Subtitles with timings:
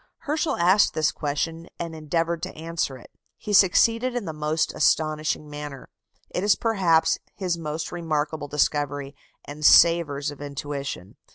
[0.21, 3.11] Herschel asked this question and endeavoured to answer it.
[3.37, 5.89] He succeeded in the most astonishing manner.
[6.31, 11.17] It is, perhaps, his most remarkable discovery, and savours of intuition.